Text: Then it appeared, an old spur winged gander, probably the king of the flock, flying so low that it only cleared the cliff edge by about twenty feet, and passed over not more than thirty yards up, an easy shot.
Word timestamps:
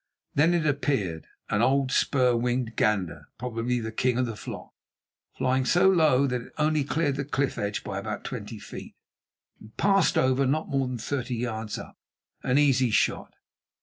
Then 0.33 0.55
it 0.55 0.65
appeared, 0.65 1.27
an 1.51 1.61
old 1.61 1.91
spur 1.91 2.35
winged 2.35 2.75
gander, 2.75 3.27
probably 3.37 3.79
the 3.79 3.91
king 3.91 4.17
of 4.17 4.25
the 4.25 4.35
flock, 4.35 4.71
flying 5.37 5.63
so 5.63 5.87
low 5.89 6.25
that 6.25 6.41
it 6.41 6.53
only 6.57 6.83
cleared 6.83 7.17
the 7.17 7.23
cliff 7.23 7.59
edge 7.59 7.83
by 7.83 7.99
about 7.99 8.23
twenty 8.23 8.57
feet, 8.57 8.95
and 9.59 9.77
passed 9.77 10.17
over 10.17 10.47
not 10.47 10.67
more 10.69 10.87
than 10.87 10.97
thirty 10.97 11.35
yards 11.35 11.77
up, 11.77 11.99
an 12.41 12.57
easy 12.57 12.89
shot. 12.89 13.33